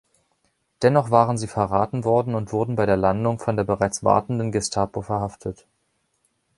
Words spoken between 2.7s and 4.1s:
bei der Landung von der bereits